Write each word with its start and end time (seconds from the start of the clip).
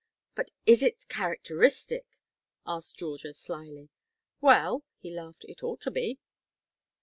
"But 0.33 0.49
is 0.65 0.81
it 0.81 1.07
characteristic?" 1.09 2.07
asked 2.65 2.97
Georgia, 2.97 3.35
slyly. 3.35 3.89
"Well," 4.41 4.83
he 4.97 5.11
laughed, 5.13 5.45
"it 5.47 5.61
ought 5.61 5.81
to 5.81 5.91
be." 5.91 6.17